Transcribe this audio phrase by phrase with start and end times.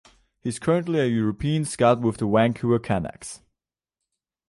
[0.39, 3.41] He is currently a European scout with the Vancouver Canucks.